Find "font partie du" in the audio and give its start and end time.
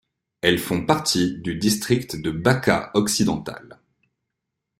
0.57-1.53